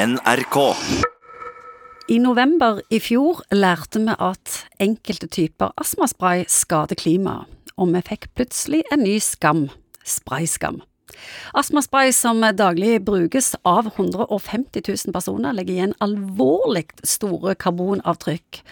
[0.00, 0.56] NRK.
[2.08, 8.30] I november i fjor lærte vi at enkelte typer astmaspray skader klimaet, og vi fikk
[8.32, 9.66] plutselig en ny skam–
[10.16, 10.78] sprayskam.
[11.52, 18.62] Astmaspray som daglig brukes av 150 000 personer, legger igjen alvorlig store karbonavtrykk.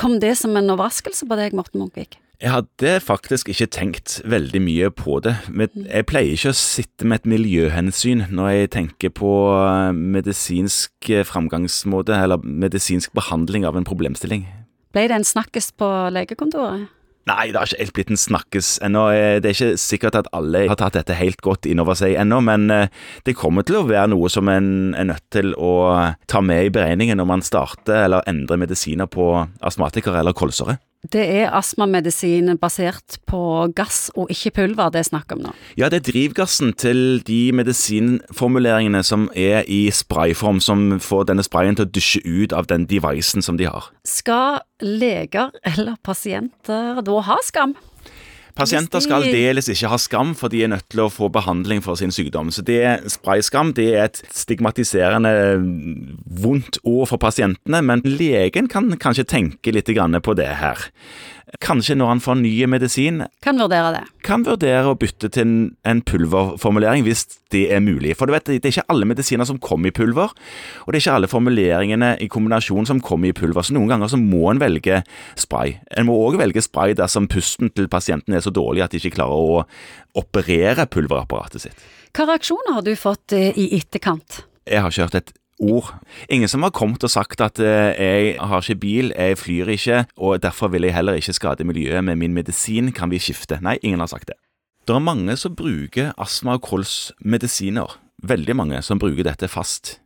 [0.00, 2.16] Kom det som en overraskelse på deg, Morten Munkvik?
[2.40, 5.34] Jeg hadde faktisk ikke tenkt veldig mye på det.
[5.52, 11.10] Men jeg pleier ikke å sitte med et miljøhensyn når jeg tenker på eh, medisinsk
[11.12, 14.48] eh, framgangsmåte eller medisinsk behandling av en problemstilling.
[14.96, 16.88] Ble det en snakkes på legekontoret?
[17.28, 19.06] Nei, det har ikke helt blitt en snakkes ennå.
[19.12, 22.16] Eh, det er ikke sikkert at alle har tatt dette helt godt inn over seg
[22.24, 22.70] ennå, men
[23.28, 25.74] det kommer til å være noe som en er nødt til å
[26.24, 30.80] ta med i beregningen når man starter eller endrer medisiner på astmatikere eller kolsere.
[31.08, 33.40] Det er astmamedisin basert på
[33.72, 35.52] gass og ikke pulver det er snakk om nå?
[35.80, 41.78] Ja, det er drivgassen til de medisinformuleringene som er i sprayform, som får denne sprayen
[41.78, 43.88] til å dusje ut av den devicen som de har.
[44.04, 47.72] Skal leger eller pasienter da ha skam?
[48.58, 51.98] Pasienter skal aldeles ikke ha skam, for de er nødt til å få behandling for
[52.00, 52.52] sin sykdom.
[52.54, 52.80] Så det
[53.12, 55.32] Sprayskam det er et stigmatiserende
[56.40, 60.90] vondt ord for pasientene, men legen kan kanskje tenke litt på det her.
[61.58, 64.02] Kanskje når han får ny medisin Kan vurdere det.
[64.26, 65.54] Kan vurdere å bytte til
[65.88, 68.12] en pulverformulering hvis det er mulig.
[68.18, 71.02] For du vet, det er ikke alle medisiner som kommer i pulver, og det er
[71.02, 73.66] ikke alle formuleringene i kombinasjon som kommer i pulver.
[73.66, 75.00] Så noen ganger så må en velge
[75.40, 75.80] spray.
[75.98, 79.16] En må òg velge spray dersom pusten til pasienten er så dårlig at de ikke
[79.18, 79.64] klarer å
[80.20, 81.90] operere pulverapparatet sitt.
[82.14, 84.44] Hva reaksjoner har du fått eh, i etterkant?
[84.70, 85.92] Jeg har ikke hørt et ord.
[86.28, 90.04] Ingen som har kommet og sagt at eh, jeg har ikke bil, jeg flyr ikke,
[90.16, 93.60] og derfor vil jeg heller ikke skade miljøet med min medisin, kan vi skifte?
[93.62, 94.38] Nei, ingen har sagt det.
[94.88, 97.98] Det er mange som bruker astma- og kolsmedisiner.
[98.22, 100.00] Veldig mange som bruker dette fast.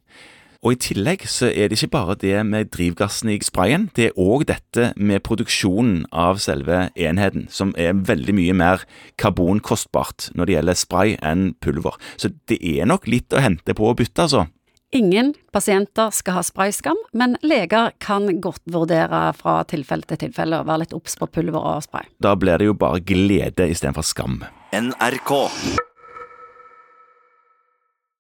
[0.65, 4.21] Og I tillegg så er det ikke bare det med drivgassen i sprayen, det er
[4.21, 8.87] òg dette med produksjonen av selve enheten, som er veldig mye mer
[9.21, 12.01] karbonkostbart når det gjelder spray enn pulver.
[12.17, 14.47] Så det er nok litt å hente på å bytte, altså.
[14.95, 20.69] Ingen pasienter skal ha sprayskam, men leger kan godt vurdere fra tilfelle til tilfelle og
[20.69, 22.07] være litt obs på pulver og spray.
[22.23, 24.45] Da blir det jo bare glede istedenfor skam.
[24.71, 25.35] NRK.